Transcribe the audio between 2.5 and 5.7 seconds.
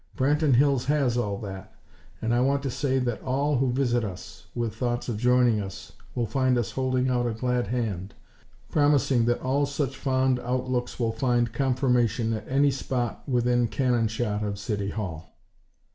to say that all who visit us, with thoughts of joining